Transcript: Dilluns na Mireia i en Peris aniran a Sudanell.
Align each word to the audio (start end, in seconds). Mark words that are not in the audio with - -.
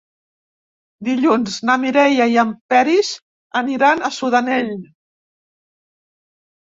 Dilluns 1.09 1.57
na 1.69 1.75
Mireia 1.83 2.27
i 2.33 2.39
en 2.45 2.55
Peris 2.73 3.13
aniran 3.63 4.05
a 4.09 4.13
Sudanell. 4.19 4.75